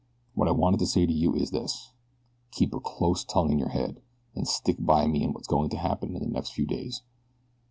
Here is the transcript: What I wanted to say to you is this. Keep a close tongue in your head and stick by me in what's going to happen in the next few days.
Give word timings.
What 0.33 0.47
I 0.47 0.51
wanted 0.51 0.79
to 0.79 0.87
say 0.87 1.05
to 1.05 1.13
you 1.13 1.35
is 1.35 1.51
this. 1.51 1.93
Keep 2.49 2.73
a 2.73 2.79
close 2.79 3.23
tongue 3.23 3.51
in 3.51 3.59
your 3.59 3.69
head 3.69 4.01
and 4.33 4.47
stick 4.47 4.77
by 4.79 5.05
me 5.05 5.21
in 5.21 5.31
what's 5.31 5.45
going 5.47 5.69
to 5.69 5.77
happen 5.77 6.15
in 6.15 6.23
the 6.23 6.27
next 6.27 6.53
few 6.55 6.65
days. 6.65 7.03